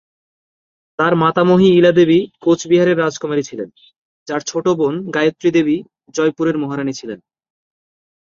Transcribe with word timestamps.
তার 0.99 1.13
মাতামহী 1.15 1.69
ইলা 1.73 1.91
দেবী 1.91 2.19
কোচ 2.41 2.59
বিহারের 2.67 2.99
রাজকুমারী 2.99 3.43
ছিলেন, 3.43 3.69
যার 4.27 4.41
ছোট 4.41 4.65
বোন 4.69 4.95
গায়ত্রী 5.11 5.49
দেবী 5.51 5.77
জয়পুরের 6.13 6.57
মহারানী 6.57 6.93
ছিলেন। 6.93 7.19